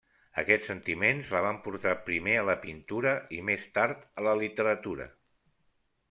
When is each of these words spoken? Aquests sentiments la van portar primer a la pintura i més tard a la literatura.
Aquests 0.41 0.67
sentiments 0.69 1.33
la 1.33 1.41
van 1.45 1.59
portar 1.65 1.91
primer 2.07 2.33
a 2.41 2.45
la 2.49 2.55
pintura 2.63 3.11
i 3.39 3.41
més 3.49 3.67
tard 3.75 4.01
a 4.21 4.25
la 4.29 4.33
literatura. 4.39 5.07